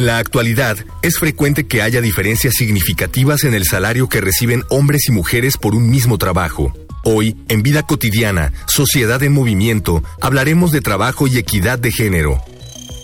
[0.00, 5.02] En la actualidad, es frecuente que haya diferencias significativas en el salario que reciben hombres
[5.08, 6.72] y mujeres por un mismo trabajo.
[7.04, 12.42] Hoy, en Vida Cotidiana, Sociedad en Movimiento, hablaremos de trabajo y equidad de género.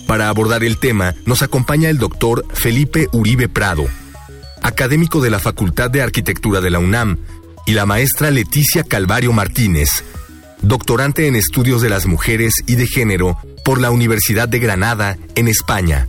[0.07, 3.87] Para abordar el tema, nos acompaña el doctor Felipe Uribe Prado,
[4.63, 7.19] académico de la Facultad de Arquitectura de la UNAM,
[7.67, 10.03] y la maestra Leticia Calvario Martínez,
[10.63, 13.37] doctorante en estudios de las mujeres y de género
[13.67, 16.09] por la Universidad de Granada, en España.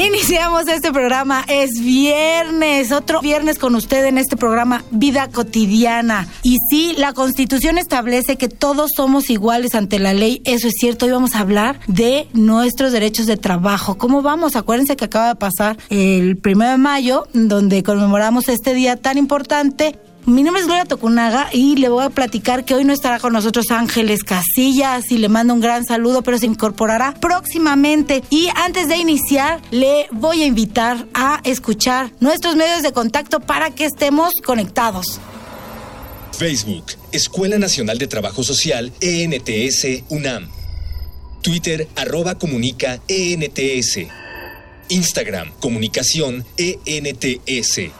[0.00, 6.26] Iniciamos este programa, es viernes, otro viernes con usted en este programa Vida Cotidiana.
[6.42, 11.04] Y sí, la Constitución establece que todos somos iguales ante la ley, eso es cierto,
[11.04, 13.98] hoy vamos a hablar de nuestros derechos de trabajo.
[13.98, 14.56] ¿Cómo vamos?
[14.56, 19.98] Acuérdense que acaba de pasar el primero de mayo, donde conmemoramos este día tan importante
[20.26, 23.32] mi nombre es Gloria Tocunaga y le voy a platicar que hoy no estará con
[23.32, 28.22] nosotros Ángeles Casillas y le mando un gran saludo, pero se incorporará próximamente.
[28.30, 33.70] Y antes de iniciar, le voy a invitar a escuchar nuestros medios de contacto para
[33.70, 35.20] que estemos conectados.
[36.32, 40.48] Facebook, Escuela Nacional de Trabajo Social, ENTS, UNAM.
[41.42, 43.98] Twitter, arroba comunica, ENTS.
[44.88, 47.99] Instagram, comunicación, ENTS.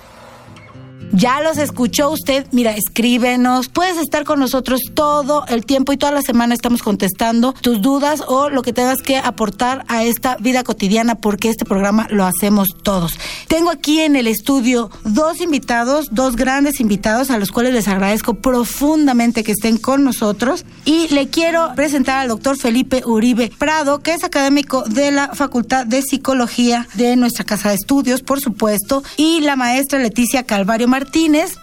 [1.13, 6.13] Ya los escuchó usted, mira, escríbenos, puedes estar con nosotros todo el tiempo y toda
[6.13, 10.63] la semana estamos contestando tus dudas o lo que tengas que aportar a esta vida
[10.63, 13.19] cotidiana porque este programa lo hacemos todos.
[13.49, 18.35] Tengo aquí en el estudio dos invitados, dos grandes invitados a los cuales les agradezco
[18.35, 20.65] profundamente que estén con nosotros.
[20.85, 25.87] Y le quiero presentar al doctor Felipe Uribe Prado, que es académico de la Facultad
[25.87, 31.00] de Psicología de nuestra Casa de Estudios, por supuesto, y la maestra Leticia Calvario Martínez,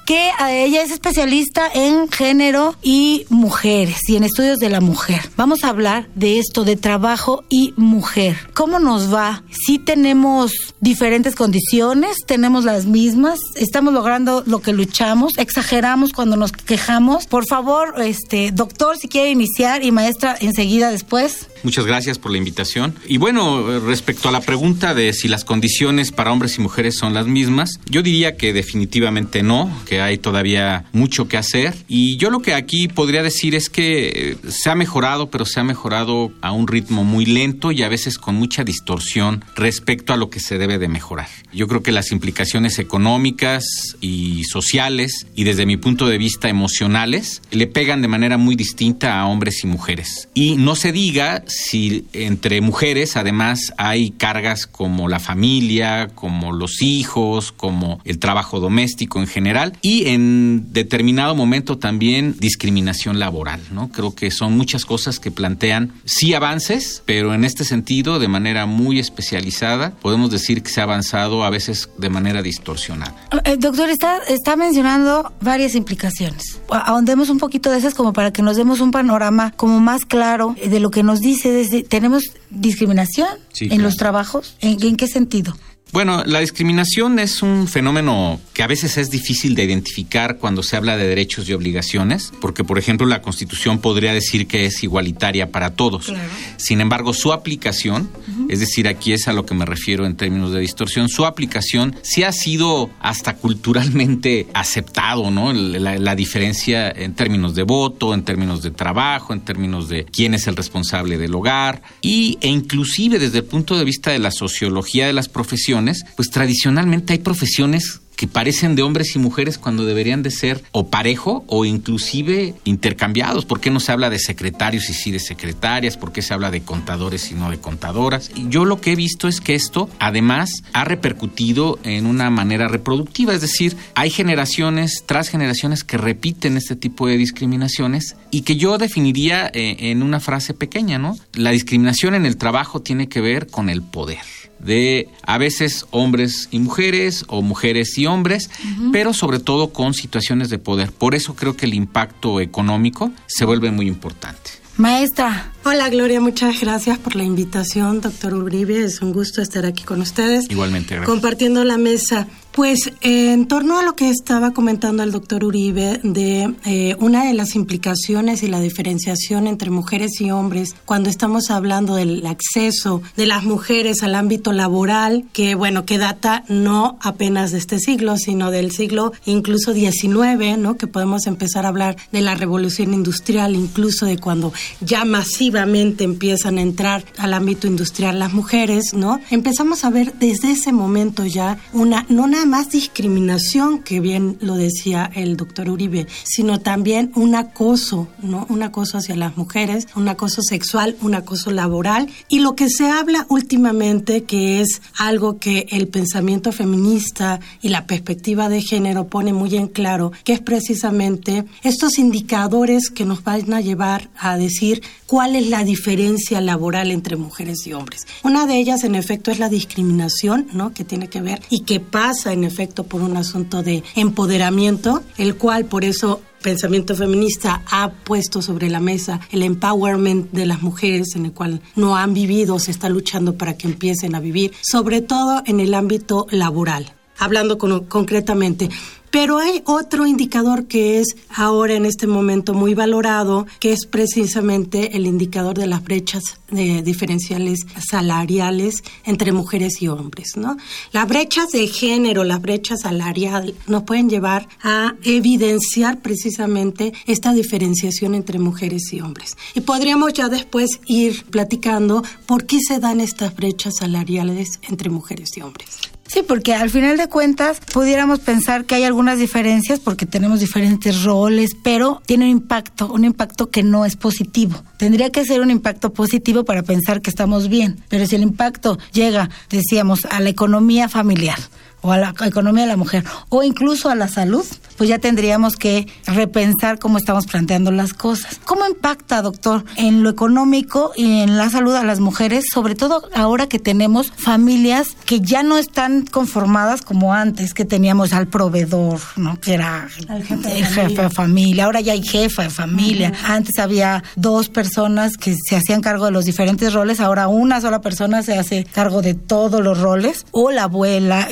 [0.06, 5.22] que ella es especialista en género y mujeres y en estudios de la mujer.
[5.36, 8.38] Vamos a hablar de esto, de trabajo y mujer.
[8.54, 9.44] ¿Cómo nos va?
[9.66, 16.52] Si tenemos diferentes condiciones, tenemos las mismas, estamos logrando lo que luchamos, exageramos cuando nos
[16.52, 17.28] quejamos.
[17.28, 21.48] Por favor, este doctor, si quiere iniciar y maestra enseguida después.
[21.64, 22.96] Muchas gracias por la invitación.
[23.08, 27.14] Y bueno, respecto a la pregunta de si las condiciones para hombres y mujeres son
[27.14, 31.74] las mismas, yo diría que definitivamente no, que hay todavía mucho que hacer.
[31.88, 35.60] Y yo lo que aquí podría decir es que eh, se ha mejorado, pero se
[35.60, 40.18] ha mejorado a un ritmo muy lento y a veces con mucha distorsión respecto a
[40.18, 41.28] lo que se debe de mejorar.
[41.54, 47.42] Yo creo que las implicaciones económicas y sociales y desde mi punto de vista emocionales
[47.52, 50.30] le pegan de manera muy distinta a hombres y mujeres.
[50.34, 56.82] Y no se diga si entre mujeres además hay cargas como la familia, como los
[56.82, 63.90] hijos, como el trabajo doméstico en general y en determinado momento también discriminación laboral, ¿no?
[63.90, 68.66] Creo que son muchas cosas que plantean sí avances, pero en este sentido de manera
[68.66, 73.16] muy especializada podemos decir que se ha avanzado a veces de manera distorsionada.
[73.44, 76.60] Eh, doctor, está, está mencionando varias implicaciones.
[76.70, 80.56] Ahondemos un poquito de esas como para que nos demos un panorama como más claro
[80.64, 81.48] de lo que nos dice
[81.90, 83.30] ¿tenemos discriminación
[83.60, 84.56] en los trabajos?
[84.62, 85.56] ¿En, qué sentido?
[85.94, 90.76] Bueno, la discriminación es un fenómeno que a veces es difícil de identificar cuando se
[90.76, 95.52] habla de derechos y obligaciones, porque por ejemplo la Constitución podría decir que es igualitaria
[95.52, 96.14] para todos.
[96.58, 98.10] Sin embargo, su aplicación,
[98.50, 101.96] es decir, aquí es a lo que me refiero en términos de distorsión, su aplicación
[102.02, 105.54] sí ha sido hasta culturalmente aceptado, ¿no?
[105.54, 110.34] La, la diferencia en términos de voto, en términos de trabajo, en términos de quién
[110.34, 111.82] es el responsable del hogar.
[112.02, 116.30] Y, e inclusive desde el punto de vista de la sociología de las profesiones, pues
[116.30, 121.46] tradicionalmente hay profesiones que parecen de hombres y mujeres cuando deberían de ser o parejo
[121.48, 123.46] o inclusive intercambiados.
[123.46, 125.96] ¿Por qué no se habla de secretarios y sí de secretarias?
[125.96, 128.32] ¿Por qué se habla de contadores y no de contadoras?
[128.36, 132.68] Y yo lo que he visto es que esto además ha repercutido en una manera
[132.68, 138.56] reproductiva, es decir, hay generaciones tras generaciones que repiten este tipo de discriminaciones y que
[138.56, 141.18] yo definiría eh, en una frase pequeña, ¿no?
[141.34, 144.18] La discriminación en el trabajo tiene que ver con el poder
[144.60, 148.50] de a veces hombres y mujeres o mujeres y hombres,
[148.92, 150.92] pero sobre todo con situaciones de poder.
[150.92, 154.52] Por eso creo que el impacto económico se vuelve muy importante.
[154.78, 155.52] Maestra.
[155.66, 158.84] Hola Gloria, muchas gracias por la invitación, doctor Uribe.
[158.84, 160.46] Es un gusto estar aquí con ustedes.
[160.50, 161.10] Igualmente, gracias.
[161.10, 162.28] Compartiendo la mesa.
[162.58, 167.36] Pues en torno a lo que estaba comentando el doctor Uribe de eh, una de
[167.36, 173.28] las implicaciones y la diferenciación entre mujeres y hombres cuando estamos hablando del acceso de
[173.28, 178.50] las mujeres al ámbito laboral, que bueno, que data no apenas de este siglo, sino
[178.50, 180.78] del siglo incluso XIX, ¿no?
[180.78, 184.52] Que podemos empezar a hablar de la revolución industrial, incluso de cuando
[184.82, 189.20] ya masivamente empiezan a entrar al ámbito industrial las mujeres, ¿no?
[189.30, 194.56] Empezamos a ver desde ese momento ya una, no nada más discriminación, que bien lo
[194.56, 198.46] decía el doctor Uribe, sino también un acoso, ¿no?
[198.50, 202.10] Un acoso hacia las mujeres, un acoso sexual, un acoso laboral.
[202.30, 207.86] Y lo que se habla últimamente, que es algo que el pensamiento feminista y la
[207.86, 213.54] perspectiva de género pone muy en claro, que es precisamente estos indicadores que nos van
[213.54, 218.06] a llevar a decir cuál es la diferencia laboral entre mujeres y hombres.
[218.24, 220.74] Una de ellas, en efecto, es la discriminación, ¿no?
[220.74, 225.36] Que tiene que ver y que pasa, en efecto, por un asunto de empoderamiento, el
[225.36, 231.16] cual, por eso, pensamiento feminista ha puesto sobre la mesa el empowerment de las mujeres
[231.16, 235.02] en el cual no han vivido, se está luchando para que empiecen a vivir, sobre
[235.02, 236.94] todo en el ámbito laboral.
[237.20, 238.70] Hablando concretamente,
[239.12, 244.96] pero hay otro indicador que es ahora en este momento muy valorado, que es precisamente
[244.98, 247.60] el indicador de las brechas de diferenciales
[247.90, 250.58] salariales entre mujeres y hombres, ¿no?
[250.92, 258.16] Las brechas de género, las brechas salariales nos pueden llevar a evidenciar precisamente esta diferenciación
[258.16, 259.38] entre mujeres y hombres.
[259.56, 265.30] Y podríamos ya después ir platicando por qué se dan estas brechas salariales entre mujeres
[265.36, 265.80] y hombres.
[266.08, 271.04] Sí, porque al final de cuentas pudiéramos pensar que hay algunas diferencias porque tenemos diferentes
[271.04, 274.64] roles, pero tiene un impacto, un impacto que no es positivo.
[274.78, 278.80] Tendría que ser un impacto positivo para pensar que estamos bien, pero si el impacto
[278.94, 281.40] llega, decíamos, a la economía familiar,
[281.88, 284.46] o a la economía de la mujer o incluso a la salud,
[284.78, 288.40] pues ya tendríamos que repensar cómo estamos planteando las cosas.
[288.44, 293.04] ¿Cómo impacta, doctor, en lo económico y en la salud a las mujeres, sobre todo
[293.16, 299.00] ahora que tenemos familias que ya no están conformadas como antes, que teníamos al proveedor,
[299.16, 299.40] ¿no?
[299.40, 300.24] Que era el
[300.66, 301.66] jefe, de, familia.
[301.66, 303.14] Ahora ya hay jefa de familia.
[303.26, 307.80] Antes había dos personas que se hacían cargo de los diferentes roles, ahora una sola
[307.80, 311.28] persona se hace cargo de todos los roles o la abuela.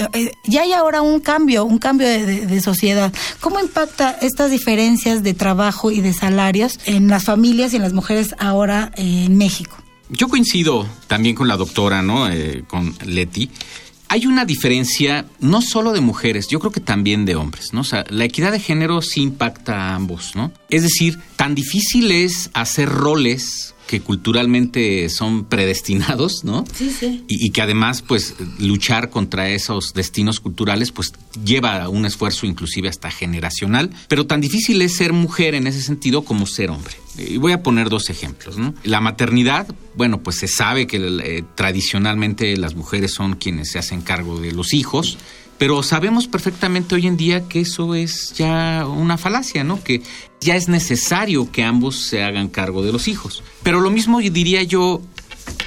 [0.45, 3.13] Eh, ya hay ahora un cambio, un cambio de, sociedad.
[3.39, 7.93] ¿Cómo impacta estas diferencias de trabajo y de salarios en las familias y en las
[7.93, 9.77] mujeres ahora en México?
[10.09, 12.29] Yo coincido también con la doctora, ¿no?
[12.29, 13.49] Eh, con Leti.
[14.07, 17.81] Hay una diferencia no solo de mujeres, yo creo que también de hombres, ¿no?
[17.81, 20.51] O sea, la equidad de género sí impacta a ambos, ¿no?
[20.69, 26.65] Es decir, tan difícil es hacer roles que culturalmente son predestinados, ¿no?
[26.73, 27.23] Sí, sí.
[27.27, 33.11] Y, que además, pues, luchar contra esos destinos culturales, pues, lleva un esfuerzo inclusive hasta
[33.11, 33.91] generacional.
[34.07, 36.95] Pero tan difícil es ser mujer en ese sentido como ser hombre.
[37.17, 38.73] Y voy a poner dos ejemplos, ¿no?
[38.83, 44.01] La maternidad, bueno, pues se sabe que eh, tradicionalmente las mujeres son quienes se hacen
[44.01, 45.17] cargo de los hijos
[45.57, 49.83] pero sabemos perfectamente hoy en día que eso es ya una falacia, ¿no?
[49.83, 50.01] Que
[50.41, 53.43] ya es necesario que ambos se hagan cargo de los hijos.
[53.63, 55.01] Pero lo mismo diría yo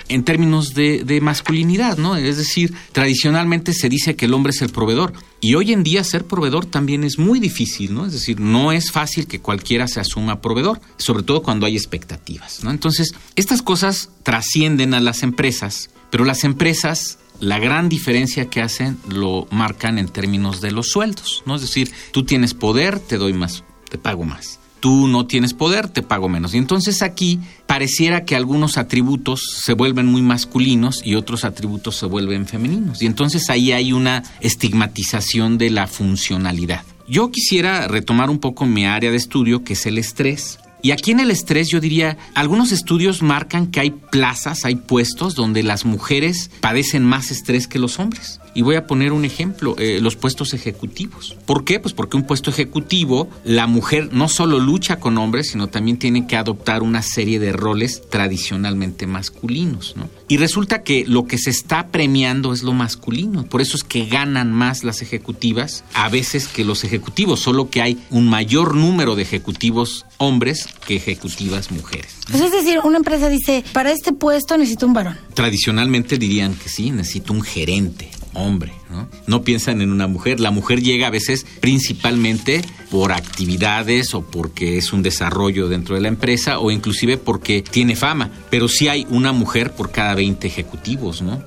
[0.09, 2.17] en términos de, masculinidad, ¿no?
[2.17, 5.13] Es decir, tradicionalmente se dice que el hombre es el proveedor.
[5.41, 8.07] Y hoy en día ser proveedor también es muy difícil, ¿no?
[8.07, 12.65] Es decir, no es fácil que cualquiera se asuma proveedor, sobre todo cuando hay expectativas,
[12.65, 12.71] ¿no?
[12.71, 18.99] Entonces, estas cosas trascienden a las empresas, pero las empresas la gran diferencia que hacen
[19.09, 21.57] lo marcan en términos de los sueldos, ¿no?
[21.57, 24.61] Es decir, tú tienes poder, te doy más, te pago más.
[24.81, 26.55] Tú no tienes poder, te pago menos.
[26.55, 32.07] Y entonces aquí pareciera que algunos atributos se vuelven muy masculinos y otros atributos se
[32.07, 33.03] vuelven femeninos.
[33.03, 36.85] Y entonces ahí hay una estigmatización de la funcionalidad.
[37.09, 40.61] Yo quisiera retomar un poco mi área de estudio, que es el estrés.
[40.83, 45.35] Y aquí en el estrés yo diría, algunos estudios marcan que hay plazas, hay puestos
[45.35, 48.41] donde las mujeres padecen más estrés que los hombres.
[48.59, 51.37] Y voy a poner un ejemplo, eh, los puestos ejecutivos.
[51.47, 51.79] ¿Por qué?
[51.79, 56.27] Pues porque un puesto ejecutivo, la mujer no solo lucha con hombres, sino también tiene
[56.27, 60.11] que adoptar una serie de roles tradicionalmente masculinos, ¿no?
[60.27, 63.45] Y resulta que lo que se está premiando es lo masculino.
[63.45, 67.81] Por eso es que ganan más las ejecutivas a veces que los ejecutivos, solo que
[67.81, 72.17] hay un mayor número de ejecutivos hombres que ejecutivas mujeres.
[72.29, 75.17] Pues es decir, una empresa dice, para este puesto necesito un varón.
[75.35, 79.09] Tradicionalmente dirían que sí, necesito un gerente hombre, ¿no?
[79.27, 80.41] No piensan en una mujer.
[80.41, 86.01] La mujer llega a veces principalmente por actividades o porque es un desarrollo dentro de
[86.01, 88.31] la empresa o inclusive porque tiene fama.
[88.51, 91.43] Pero sí hay una mujer por cada 20 ejecutivos, ¿no?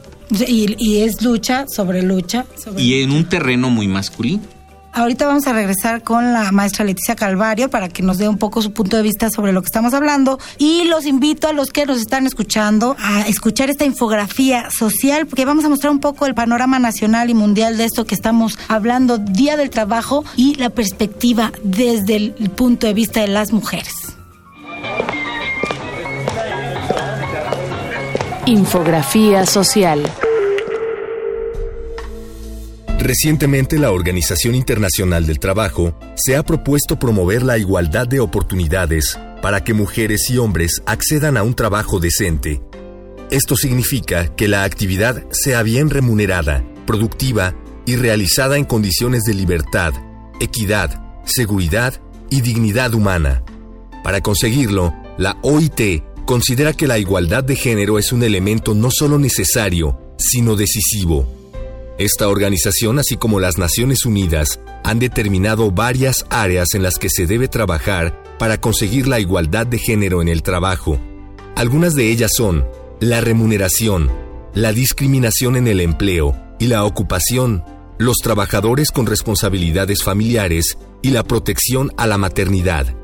[0.48, 2.46] Y, es lucha sobre lucha.
[2.78, 4.42] y en un terreno muy masculino.
[4.94, 8.62] Ahorita vamos a regresar con la maestra Leticia Calvario para que nos dé un poco
[8.62, 10.38] su punto de vista sobre lo que estamos hablando.
[10.58, 15.46] Y los invito a los que nos están escuchando a escuchar esta infografía social, porque
[15.46, 19.18] vamos a mostrar un poco el panorama nacional y mundial de esto que estamos hablando,
[19.18, 23.94] Día del Trabajo y la perspectiva desde el punto de vista de las mujeres.
[28.46, 30.12] Infografía social.
[33.02, 39.64] Recientemente la Organización Internacional del Trabajo se ha propuesto promover la igualdad de oportunidades para
[39.64, 42.62] que mujeres y hombres accedan a un trabajo decente.
[43.32, 47.56] Esto significa que la actividad sea bien remunerada, productiva
[47.88, 49.96] y realizada en condiciones de libertad,
[50.40, 53.44] equidad, seguridad y dignidad humana.
[54.04, 59.18] Para conseguirlo, la OIT considera que la igualdad de género es un elemento no solo
[59.18, 61.41] necesario, sino decisivo
[61.98, 67.28] esta organización, así como las Naciones Unidas, han determinado varias áreas en las que se
[67.28, 71.00] debe trabajar para conseguir la igualdad de género en el trabajo.
[71.56, 72.66] Algunas de ellas son
[73.00, 74.12] la remuneración,
[74.54, 77.64] la discriminación en el empleo y la ocupación,
[77.98, 82.96] los trabajadores con responsabilidades familiares y la protección a la maternidad.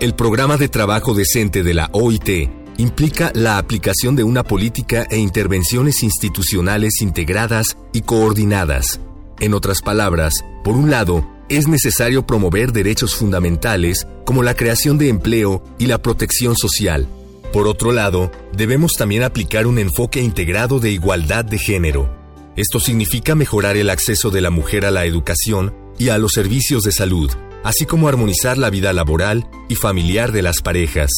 [0.00, 5.18] El programa de trabajo decente de la OIT implica la aplicación de una política e
[5.18, 9.00] intervenciones institucionales integradas y coordinadas.
[9.38, 10.32] En otras palabras,
[10.64, 16.00] por un lado, es necesario promover derechos fundamentales como la creación de empleo y la
[16.00, 17.06] protección social.
[17.52, 22.08] Por otro lado, debemos también aplicar un enfoque integrado de igualdad de género.
[22.56, 26.84] Esto significa mejorar el acceso de la mujer a la educación y a los servicios
[26.84, 27.30] de salud,
[27.62, 31.10] así como armonizar la vida laboral y familiar de las parejas.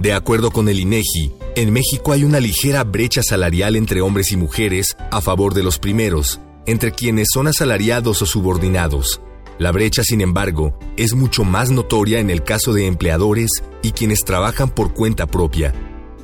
[0.00, 4.38] De acuerdo con el INEGI, en México hay una ligera brecha salarial entre hombres y
[4.38, 9.20] mujeres a favor de los primeros, entre quienes son asalariados o subordinados.
[9.58, 13.50] La brecha, sin embargo, es mucho más notoria en el caso de empleadores
[13.82, 15.74] y quienes trabajan por cuenta propia.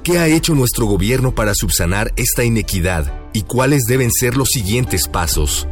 [0.02, 5.06] ¿Qué ha hecho nuestro gobierno para subsanar esta inequidad y cuáles deben ser los siguientes
[5.06, 5.68] pasos?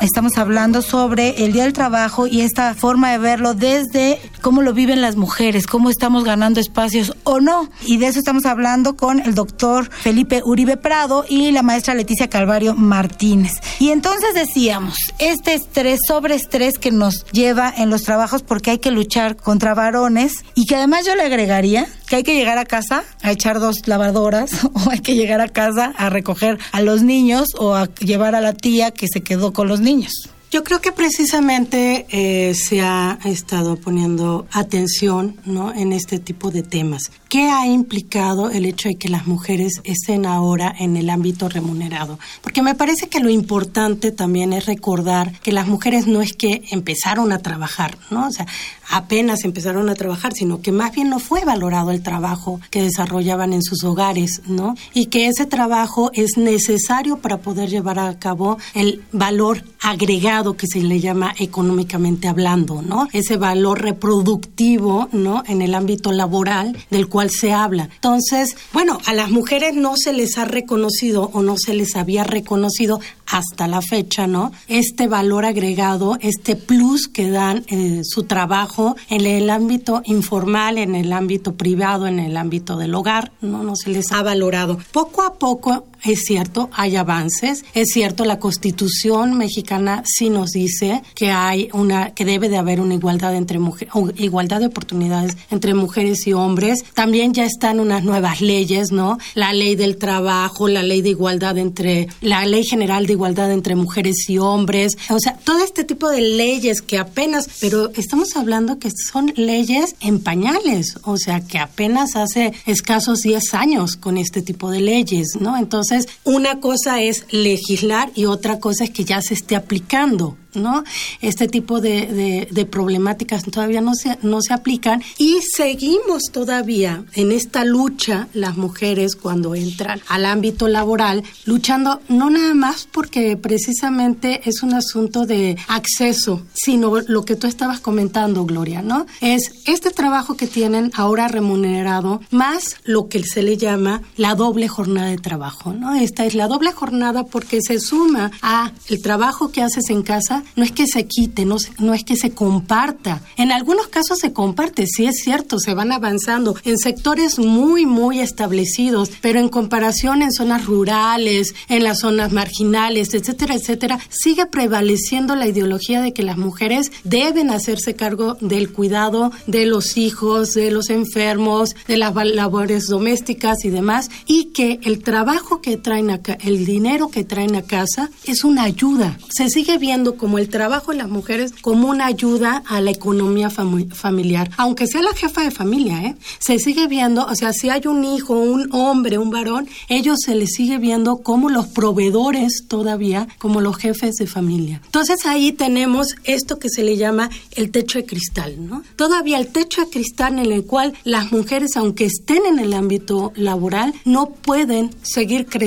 [0.00, 4.72] Estamos hablando sobre el Día del Trabajo y esta forma de verlo desde cómo lo
[4.72, 7.70] viven las mujeres, cómo estamos ganando espacios o no.
[7.86, 12.28] Y de eso estamos hablando con el doctor Felipe Uribe Prado y la maestra Leticia
[12.28, 13.52] Calvario Martínez.
[13.78, 18.78] Y entonces decíamos, este estrés sobre estrés que nos lleva en los trabajos porque hay
[18.78, 22.64] que luchar contra varones y que además yo le agregaría que hay que llegar a
[22.64, 27.02] casa a echar dos lavadoras o hay que llegar a casa a recoger a los
[27.02, 30.30] niños o a llevar a la tía que se quedó con los niños.
[30.50, 35.72] Yo creo que precisamente eh, se ha estado poniendo atención ¿no?
[35.72, 37.12] en este tipo de temas.
[37.30, 42.18] ¿Qué ha implicado el hecho de que las mujeres estén ahora en el ámbito remunerado?
[42.42, 46.64] Porque me parece que lo importante también es recordar que las mujeres no es que
[46.72, 48.26] empezaron a trabajar, ¿no?
[48.26, 48.48] O sea,
[48.90, 53.52] apenas empezaron a trabajar, sino que más bien no fue valorado el trabajo que desarrollaban
[53.52, 54.74] en sus hogares, ¿no?
[54.92, 60.66] Y que ese trabajo es necesario para poder llevar a cabo el valor agregado que
[60.66, 63.06] se le llama económicamente hablando, ¿no?
[63.12, 65.44] Ese valor reproductivo, ¿no?
[65.46, 67.90] En el ámbito laboral del cual se habla.
[67.94, 72.24] Entonces, bueno, a las mujeres no se les ha reconocido o no se les había
[72.24, 74.52] reconocido hasta la fecha, ¿no?
[74.68, 80.94] Este valor agregado, este plus que dan eh, su trabajo en el ámbito informal, en
[80.94, 84.78] el ámbito privado, en el ámbito del hogar, no, no se les ha valorado.
[84.92, 87.64] Poco a poco es cierto, hay avances.
[87.74, 92.80] Es cierto, la Constitución mexicana sí nos dice que hay una, que debe de haber
[92.80, 96.84] una igualdad entre mujeres, igualdad de oportunidades entre mujeres y hombres.
[96.94, 99.18] También ya están unas nuevas leyes, ¿no?
[99.34, 103.74] La ley del trabajo, la ley de igualdad entre, la ley general de igualdad entre
[103.74, 108.78] mujeres y hombres, o sea, todo este tipo de leyes que apenas, pero estamos hablando
[108.78, 114.42] que son leyes en pañales, o sea, que apenas hace escasos 10 años con este
[114.42, 115.56] tipo de leyes, ¿no?
[115.56, 115.89] Entonces,
[116.24, 120.36] una cosa es legislar y otra cosa es que ya se esté aplicando.
[120.54, 120.84] ¿no?
[121.20, 127.32] Este tipo de, de, problemáticas todavía no se, no se aplican y seguimos todavía en
[127.32, 134.40] esta lucha las mujeres cuando entran al ámbito laboral, luchando no nada más porque precisamente
[134.44, 139.06] es un asunto de acceso, sino lo que tú estabas comentando, Gloria, ¿no?
[139.20, 144.68] Es este trabajo que tienen ahora remunerado más lo que se le llama la doble
[144.68, 145.94] jornada de trabajo, ¿no?
[145.94, 150.44] Esta es la doble jornada porque se suma a el trabajo que haces en casa
[150.54, 153.22] no es que se quite, no, no es que se comparta.
[153.36, 158.20] En algunos casos se comparte, sí es cierto, se van avanzando en sectores muy, muy
[158.20, 165.34] establecidos, pero en comparación en zonas rurales, en las zonas marginales, etcétera, etcétera, sigue prevaleciendo
[165.34, 170.70] la ideología de que las mujeres deben hacerse cargo del cuidado de los hijos, de
[170.70, 176.36] los enfermos, de las labores domésticas y demás, y que el trabajo que traen acá,
[176.40, 179.18] el dinero que traen a casa, es una ayuda.
[179.28, 183.50] Se sigue viendo como el trabajo de las mujeres como una ayuda a la economía
[183.50, 186.16] familiar, aunque sea la jefa de familia, ¿eh?
[186.38, 190.34] Se sigue viendo, o sea, si hay un hijo, un hombre, un varón, ellos se
[190.34, 194.80] les sigue viendo como los proveedores todavía, como los jefes de familia.
[194.84, 198.56] Entonces ahí tenemos esto que se le llama el techo de cristal.
[198.96, 203.32] Todavía el techo de cristal en el cual las mujeres, aunque estén en el ámbito
[203.36, 205.59] laboral, no pueden seguir creciendo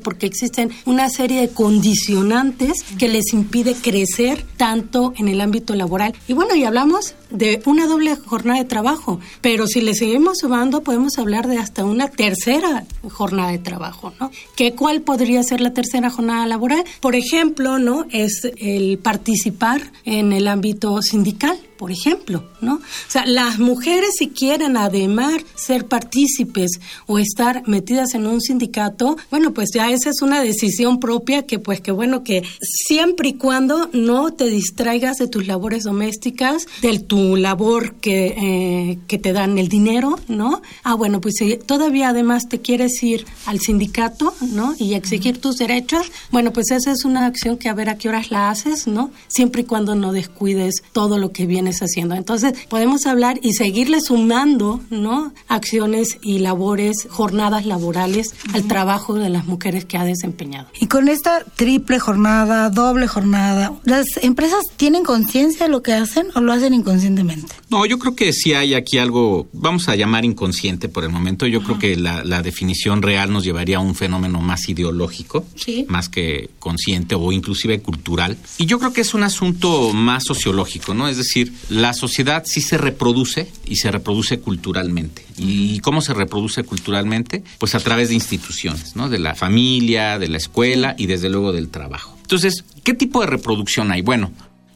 [0.00, 6.14] porque existen una serie de condicionantes que les impide crecer tanto en el ámbito laboral.
[6.28, 10.82] Y bueno, y hablamos de una doble jornada de trabajo, pero si le seguimos sumando
[10.82, 14.30] podemos hablar de hasta una tercera jornada de trabajo, ¿no?
[14.56, 16.84] ¿Qué cuál podría ser la tercera jornada laboral?
[17.00, 18.06] Por ejemplo, ¿no?
[18.10, 22.74] Es el participar en el ámbito sindical por ejemplo, ¿no?
[22.74, 29.16] O sea, las mujeres si quieren además ser partícipes o estar metidas en un sindicato,
[29.30, 33.34] bueno, pues ya esa es una decisión propia que pues que bueno que siempre y
[33.34, 39.32] cuando no te distraigas de tus labores domésticas, de tu labor que, eh, que te
[39.32, 40.62] dan el dinero, ¿no?
[40.82, 44.74] Ah, bueno, pues si todavía además te quieres ir al sindicato, ¿no?
[44.78, 48.08] Y exigir tus derechos, bueno, pues esa es una acción que a ver a qué
[48.08, 49.10] horas la haces, ¿no?
[49.28, 52.14] Siempre y cuando no descuides todo lo que viene haciendo.
[52.14, 55.32] Entonces, podemos hablar y seguirle sumando, ¿no?
[55.48, 60.68] Acciones y labores, jornadas laborales al trabajo de las mujeres que ha desempeñado.
[60.80, 66.26] Y con esta triple jornada, doble jornada, ¿las empresas tienen conciencia de lo que hacen
[66.34, 67.54] o lo hacen inconscientemente?
[67.70, 71.46] No, yo creo que sí hay aquí algo, vamos a llamar inconsciente por el momento.
[71.46, 75.46] Yo creo que la, definición real nos llevaría a un fenómeno más ideológico,
[75.88, 78.36] más que consciente o inclusive cultural.
[78.58, 81.08] Y yo creo que es un asunto más sociológico, ¿no?
[81.08, 85.24] Es decir, la sociedad sí se reproduce y se reproduce culturalmente.
[85.36, 87.42] ¿Y cómo se reproduce culturalmente?
[87.58, 89.08] Pues a través de instituciones, ¿no?
[89.08, 92.16] De la familia, de la escuela y desde luego del trabajo.
[92.22, 94.02] Entonces, ¿qué tipo de reproducción hay?
[94.02, 94.32] Bueno,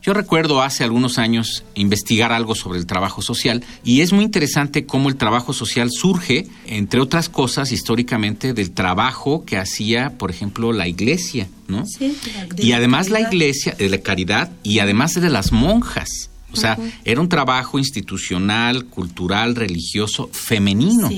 [0.08, 4.86] yo recuerdo hace algunos años investigar algo sobre el trabajo social y es muy interesante
[4.86, 10.72] cómo el trabajo social surge, entre otras cosas, históricamente del trabajo que hacía, por ejemplo,
[10.72, 11.84] la iglesia, ¿no?
[11.84, 12.16] Sí,
[12.56, 16.30] y además la iglesia, de la caridad y además de las monjas.
[16.52, 21.10] O sea, era un trabajo institucional, cultural, religioso, femenino.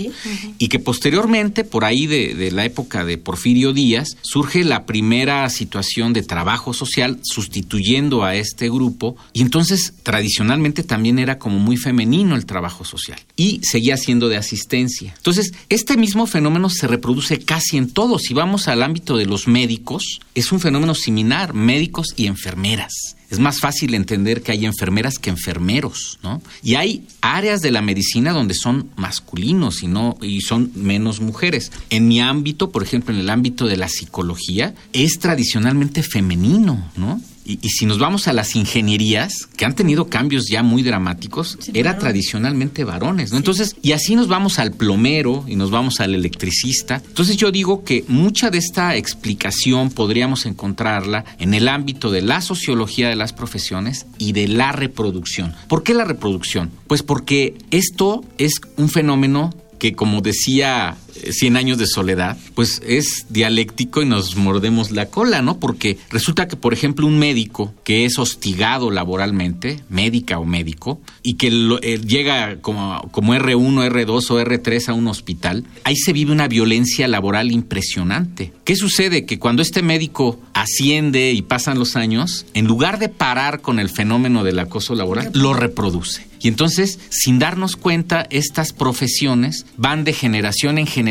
[0.59, 6.13] Y que posteriormente, por ahí de, la época de Porfirio Díaz, surge la primera situación
[6.13, 9.17] de trabajo social sustituyendo a este grupo.
[9.33, 13.21] Y entonces, tradicionalmente también era como muy femenino el trabajo social.
[13.37, 15.15] Y seguía siendo de asistencia.
[15.17, 18.19] Entonces, este mismo fenómeno se reproduce casi en todo.
[18.19, 23.39] Si vamos al ámbito de los médicos, es un fenómeno similar, médicos y enfermeras es
[23.39, 26.43] más fácil entender que hay enfermeras que enfermeros, ¿no?
[26.63, 31.71] Y hay áreas de la medicina donde son masculinos y no y son menos mujeres.
[31.91, 37.21] En mi ámbito, por ejemplo, en el ámbito de la psicología, es tradicionalmente femenino, ¿no?
[37.45, 41.99] Y, si nos vamos a las ingenierías, que han tenido cambios ya muy dramáticos, era
[41.99, 43.39] tradicionalmente varones, ¿no?
[43.39, 47.03] Entonces, y así nos vamos al plomero y nos vamos al electricista.
[47.07, 52.41] Entonces yo digo que mucha de esta explicación podríamos encontrarla en el ámbito de la
[52.41, 55.55] sociología de las profesiones y de la reproducción.
[55.69, 56.71] ¿Por qué la reproducción?
[56.87, 60.97] Pues porque esto es un fenómeno que como decía
[61.31, 65.59] Cien años de soledad, pues es dialéctico y nos mordemos la cola, ¿no?
[65.59, 71.35] Porque resulta que, por ejemplo, un médico que es hostigado laboralmente, médica o médico, y
[71.35, 71.49] que
[71.83, 76.49] eh, llega como, como R1, R2 o R3 a un hospital, ahí se vive una
[76.49, 78.53] violencia laboral impresionante.
[78.65, 79.27] ¿Qué sucede?
[79.27, 83.89] Que cuando este médico asciende y pasan los años, en lugar de parar con el
[83.89, 86.29] fenómeno del acoso laboral, lo reproduce.
[86.43, 91.10] Y entonces, sin darnos cuenta, estas profesiones van de generación en generación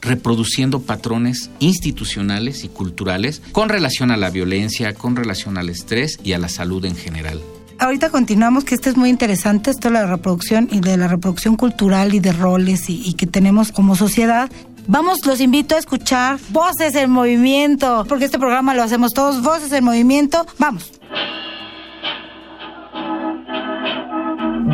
[0.00, 6.32] reproduciendo patrones institucionales y culturales con relación a la violencia, con relación al estrés y
[6.32, 7.40] a la salud en general.
[7.80, 11.56] Ahorita continuamos, que esto es muy interesante, esto de la reproducción y de la reproducción
[11.56, 14.50] cultural y de roles y, y que tenemos como sociedad.
[14.88, 19.70] Vamos, los invito a escuchar Voces en Movimiento, porque este programa lo hacemos todos, Voces
[19.72, 20.46] en Movimiento.
[20.58, 20.92] Vamos.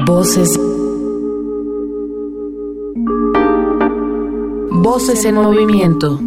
[0.07, 0.59] Voces.
[4.85, 6.19] Voces en movimiento.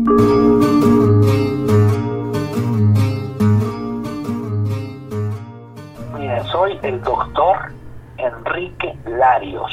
[6.52, 7.72] Soy el doctor
[8.18, 9.72] Enrique Larios.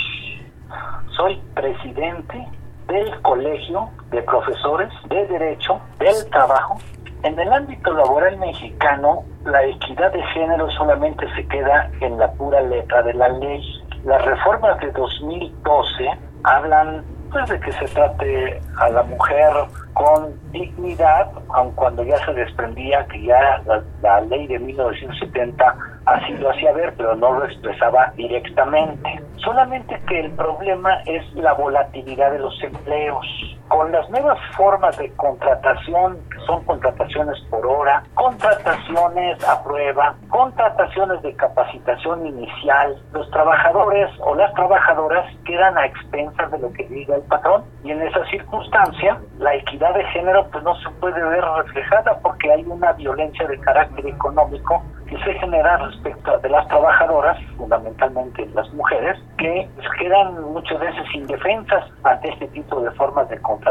[1.16, 2.46] Soy presidente
[2.86, 6.76] del Colegio de Profesores de Derecho del Trabajo.
[7.22, 12.60] En el ámbito laboral mexicano, la equidad de género solamente se queda en la pura
[12.60, 13.62] letra de la ley
[14.04, 16.10] las reformas de 2012
[16.42, 17.02] hablan
[17.42, 19.52] de que se trate a la mujer
[19.92, 26.32] con dignidad, aun cuando ya se desprendía que ya la, la ley de 1970 así
[26.34, 29.20] lo hacía ver, pero no lo expresaba directamente.
[29.36, 33.26] Solamente que el problema es la volatilidad de los empleos.
[33.74, 41.34] Con las nuevas formas de contratación, son contrataciones por hora, contrataciones a prueba, contrataciones de
[41.34, 47.22] capacitación inicial, los trabajadores o las trabajadoras quedan a expensas de lo que diga el
[47.22, 47.64] patrón.
[47.82, 52.52] Y en esa circunstancia la equidad de género pues no se puede ver reflejada porque
[52.52, 58.72] hay una violencia de carácter económico que se genera respecto de las trabajadoras, fundamentalmente las
[58.72, 63.63] mujeres, que quedan muchas veces indefensas ante este tipo de formas de contratación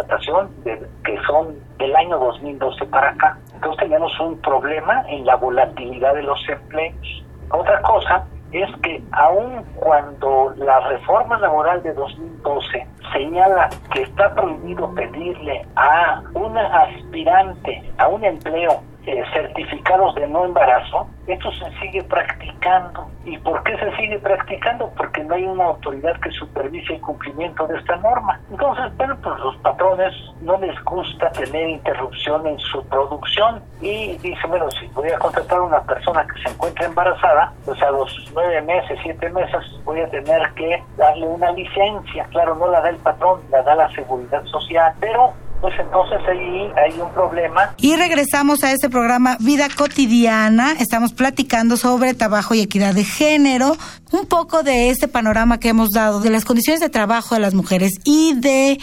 [1.03, 3.37] que son del año 2012 para acá.
[3.53, 7.23] Entonces tenemos un problema en la volatilidad de los empleos.
[7.49, 14.93] Otra cosa es que aun cuando la reforma laboral de 2012 señala que está prohibido
[14.93, 22.03] pedirle a una aspirante a un empleo eh, certificados de no embarazo, esto se sigue
[22.03, 23.07] practicando.
[23.25, 24.91] ¿Y por qué se sigue practicando?
[24.95, 28.39] Porque no hay una autoridad que supervise el cumplimiento de esta norma.
[28.49, 34.49] Entonces, bueno, pues los patrones no les gusta tener interrupción en su producción y dicen,
[34.49, 38.31] bueno, si voy a contratar a una persona que se encuentra embarazada, pues a los
[38.33, 42.25] nueve meses, siete meses voy a tener que darle una licencia.
[42.31, 46.69] Claro, no la da el patrón, la da la seguridad social, pero pues entonces ahí
[46.75, 47.73] hay un problema.
[47.77, 50.73] Y regresamos a este programa Vida Cotidiana.
[50.73, 53.77] Estamos platicando sobre trabajo y equidad de género,
[54.11, 57.53] un poco de este panorama que hemos dado de las condiciones de trabajo de las
[57.53, 58.77] mujeres y de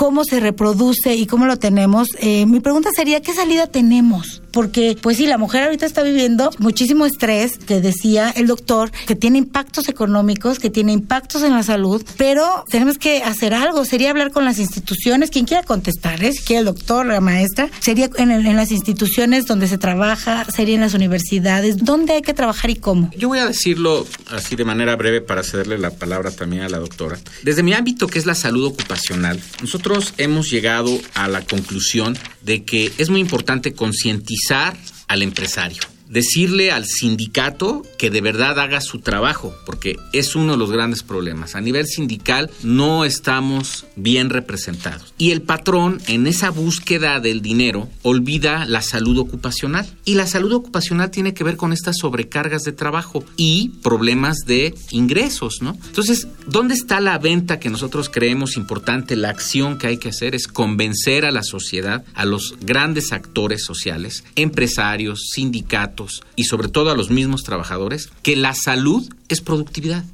[0.00, 2.08] cómo se reproduce y cómo lo tenemos.
[2.20, 4.40] Eh, mi pregunta sería, ¿qué salida tenemos?
[4.52, 9.14] porque pues sí, la mujer ahorita está viviendo muchísimo estrés, que decía el doctor, que
[9.14, 14.10] tiene impactos económicos, que tiene impactos en la salud, pero tenemos que hacer algo, sería
[14.10, 16.32] hablar con las instituciones, quien quiera contestar, ¿eh?
[16.32, 20.74] si quiere el doctor, la maestra, sería en, en las instituciones donde se trabaja, sería
[20.74, 23.10] en las universidades, ¿dónde hay que trabajar y cómo?
[23.16, 26.78] Yo voy a decirlo así de manera breve para cederle la palabra también a la
[26.78, 27.18] doctora.
[27.42, 32.64] Desde mi ámbito, que es la salud ocupacional, nosotros hemos llegado a la conclusión de
[32.64, 34.76] que es muy importante concientizar
[35.08, 40.58] al empresario decirle al sindicato que de verdad haga su trabajo, porque es uno de
[40.58, 41.54] los grandes problemas.
[41.54, 45.14] A nivel sindical no estamos bien representados.
[45.16, 49.86] Y el patrón, en esa búsqueda del dinero, olvida la salud ocupacional.
[50.04, 54.74] Y la salud ocupacional tiene que ver con estas sobrecargas de trabajo y problemas de
[54.90, 55.78] ingresos, ¿no?
[55.86, 59.14] Entonces, ¿dónde está la venta que nosotros creemos importante?
[59.14, 63.64] La acción que hay que hacer es convencer a la sociedad, a los grandes actores
[63.64, 65.99] sociales, empresarios, sindicatos,
[66.36, 70.04] y sobre todo a los mismos trabajadores que la salud es productividad.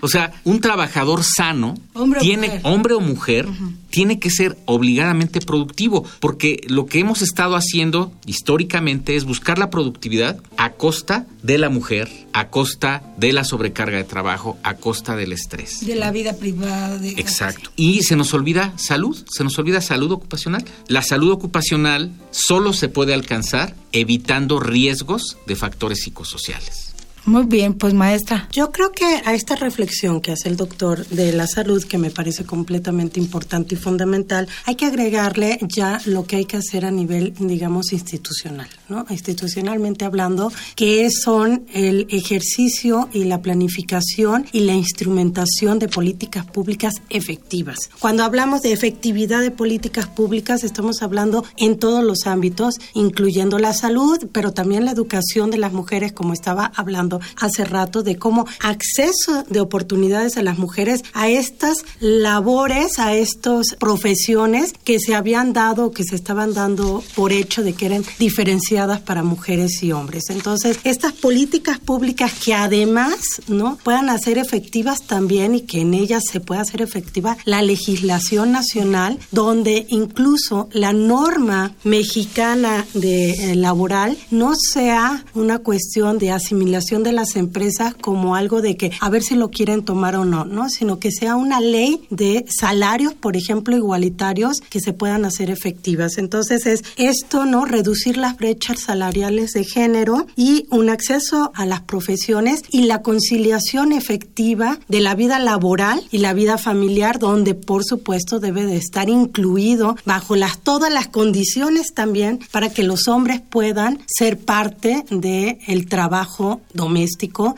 [0.00, 3.48] O sea, un trabajador sano, hombre tiene, o hombre o mujer,
[3.88, 9.70] tiene que ser obligadamente productivo, porque lo que hemos estado haciendo históricamente es buscar la
[9.70, 15.16] productividad a costa de la mujer, a costa de la sobrecarga de trabajo, a costa
[15.16, 15.86] del estrés.
[15.86, 17.00] De la vida privada.
[17.16, 17.70] Exacto.
[17.76, 20.64] Y se nos olvida salud, se nos olvida salud ocupacional.
[20.88, 26.83] La salud ocupacional solo se puede alcanzar evitando riesgos de factores psicosociales.
[27.26, 28.48] Muy bien, pues maestra.
[28.52, 32.10] Yo creo que a esta reflexión que hace el doctor de la salud, que me
[32.10, 36.90] parece completamente importante y fundamental, hay que agregarle ya lo que hay que hacer a
[36.90, 39.06] nivel, digamos, institucional, ¿no?
[39.08, 46.92] Institucionalmente hablando, que son el ejercicio y la planificación y la instrumentación de políticas públicas
[47.08, 47.88] efectivas.
[48.00, 53.72] Cuando hablamos de efectividad de políticas públicas, estamos hablando en todos los ámbitos, incluyendo la
[53.72, 58.46] salud, pero también la educación de las mujeres, como estaba hablando hace rato, de cómo
[58.60, 65.52] acceso de oportunidades a las mujeres a estas labores, a estas profesiones que se habían
[65.52, 70.24] dado, que se estaban dando por hecho de que eran diferenciadas para mujeres y hombres.
[70.30, 73.78] Entonces, estas políticas públicas que además, ¿no?
[73.82, 79.18] puedan hacer efectivas también y que en ellas se pueda hacer efectiva la legislación nacional,
[79.30, 87.12] donde incluso la norma mexicana de eh, laboral no sea una cuestión de asimilación de
[87.12, 90.68] las empresas como algo de que a ver si lo quieren tomar o no, ¿no?
[90.68, 96.18] Sino que sea una ley de salarios, por ejemplo, igualitarios que se puedan hacer efectivas.
[96.18, 97.64] Entonces es esto, ¿no?
[97.64, 103.92] Reducir las brechas salariales de género y un acceso a las profesiones y la conciliación
[103.92, 109.08] efectiva de la vida laboral y la vida familiar, donde por supuesto debe de estar
[109.08, 115.58] incluido bajo las todas las condiciones también para que los hombres puedan ser parte del
[115.66, 116.93] el trabajo doméstico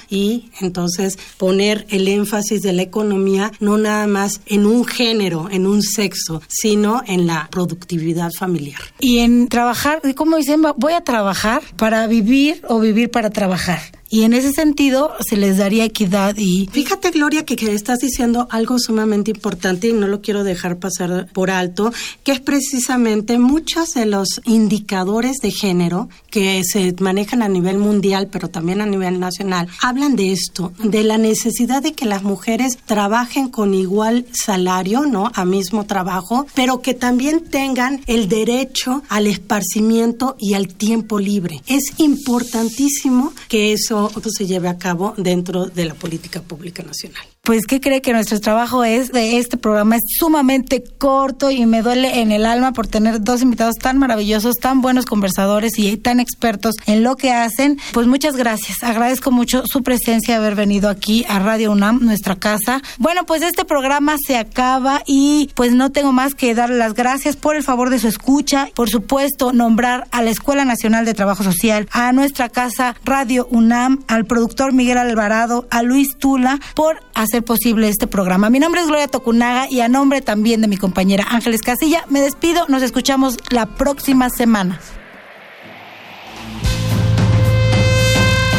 [0.09, 5.67] y entonces poner el énfasis de la economía no nada más en un género, en
[5.67, 8.81] un sexo, sino en la productividad familiar.
[9.01, 13.81] Y en trabajar, como dicen, voy a trabajar para vivir o vivir para trabajar.
[14.09, 16.69] Y en ese sentido se les daría equidad y...
[16.73, 21.51] Fíjate, Gloria, que, estás diciendo algo sumamente importante y no lo quiero dejar pasar por
[21.51, 21.93] alto,
[22.23, 28.29] que es precisamente muchos de los indicadores de género que se manejan a nivel mundial,
[28.31, 32.79] pero también a nivel nacional, hablan de esto, de la necesidad de que las mujeres
[32.87, 35.31] trabajen con igual salario, ¿no?
[35.35, 41.63] A mismo trabajo, pero que también tengan el derecho al esparcimiento y al tiempo libre.
[41.67, 43.96] Es importantísimo que eso
[44.31, 48.41] se lleve a cabo dentro de la política pública nacional pues, ¿qué cree que nuestro
[48.41, 49.95] trabajo es de este programa?
[49.95, 54.57] Es sumamente corto y me duele en el alma por tener dos invitados tan maravillosos,
[54.57, 57.79] tan buenos conversadores y tan expertos en lo que hacen.
[57.93, 58.83] Pues muchas gracias.
[58.83, 62.83] Agradezco mucho su presencia, haber venido aquí a Radio UNAM, nuestra casa.
[62.99, 67.37] Bueno, pues este programa se acaba y pues no tengo más que darle las gracias
[67.37, 68.71] por el favor de su escucha.
[68.75, 73.47] Por supuesto, nombrar a la Escuela Nacional de Trabajo Social, a nuestra casa Radio
[73.87, 78.51] UNAM, al productor Miguel Alvarado, a Luis Tula, por hacer posible este programa.
[78.51, 82.21] Mi nombre es Gloria Tocunaga y a nombre también de mi compañera Ángeles Casilla, me
[82.21, 82.67] despido.
[82.69, 84.81] Nos escuchamos la próxima semana.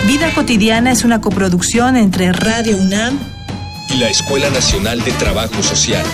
[0.07, 3.19] Vida cotidiana es una coproducción entre Radio UNAM
[3.89, 6.05] y la Escuela Nacional de Trabajo Social.